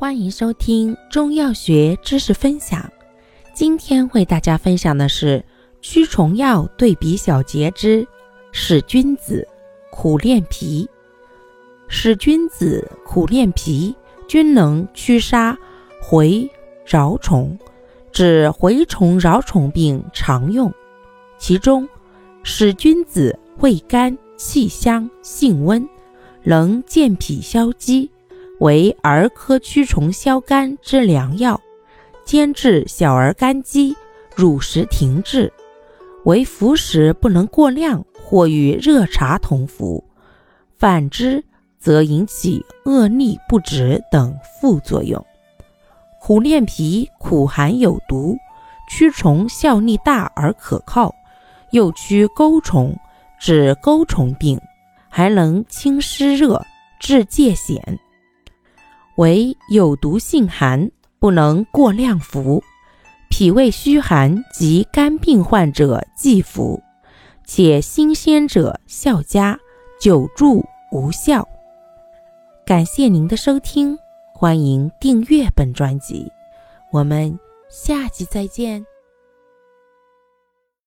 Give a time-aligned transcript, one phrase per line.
[0.00, 2.90] 欢迎收听中药学知识分享。
[3.52, 5.44] 今天为大家分享的是
[5.82, 8.08] 驱虫药对比小节之
[8.50, 9.46] 使君子、
[9.92, 10.88] 苦练脾。
[11.86, 13.94] 使君子、苦练脾
[14.26, 15.54] 均能驱杀
[16.02, 16.48] 蛔、
[16.86, 17.58] 蛲虫，
[18.10, 20.72] 指蛔虫、蛲虫病常用。
[21.36, 21.86] 其中，
[22.42, 25.86] 使君子味甘、气香、性温，
[26.42, 28.08] 能健脾消积。
[28.60, 31.58] 为儿科驱虫消肝之良药，
[32.26, 33.96] 兼治小儿肝积、
[34.36, 35.50] 乳食停滞。
[36.26, 40.04] 为服食不能过量，或与热茶同服；
[40.76, 41.42] 反之，
[41.78, 45.24] 则引起恶逆不止等副作用。
[46.20, 48.36] 苦练皮苦寒有毒，
[48.90, 51.14] 驱虫效力大而可靠，
[51.70, 52.94] 又驱钩虫，
[53.38, 54.60] 治钩虫病，
[55.08, 56.62] 还能清湿热，
[56.98, 57.80] 治疥癣。
[59.16, 62.62] 为有毒性寒，不能过量服。
[63.28, 66.82] 脾胃虚寒及肝病患者忌服，
[67.46, 69.58] 且新鲜者效佳，
[70.00, 71.46] 久住无效。
[72.66, 73.96] 感谢您的收听，
[74.34, 76.30] 欢迎订阅本专辑，
[76.90, 77.38] 我们
[77.68, 78.84] 下集再见。